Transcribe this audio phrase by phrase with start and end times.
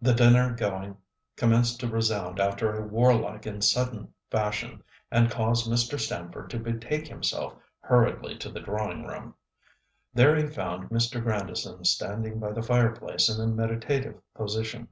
[0.00, 0.98] The dinner gong
[1.34, 5.98] commenced to resound after a warlike and sudden fashion, and caused Mr.
[5.98, 9.34] Stamford to betake himself hurriedly to the drawing room.
[10.14, 11.20] There he found Mr.
[11.20, 14.86] Grandison standing by the fire place in a meditative position.